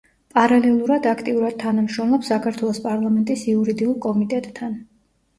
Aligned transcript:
პარალელურად 0.35 1.03
აქტიურად 1.09 1.57
თანამშრომლობს 1.63 2.31
საქართველოს 2.33 2.79
პარლამენტის 2.85 3.43
იურიდიულ 3.53 3.99
კომიტეტთან. 4.07 4.73